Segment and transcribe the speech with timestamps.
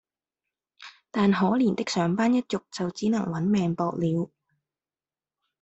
[1.11, 4.31] 但可憐的上班一族就只能「搵命博」了